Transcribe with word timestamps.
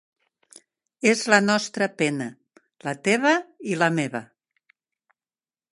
És 1.09 1.21
la 1.33 1.39
nostra 1.49 1.89
pena: 1.99 2.27
la 2.87 2.95
teva 3.09 3.35
i 3.75 3.79
la 3.85 3.91
meva. 4.01 4.25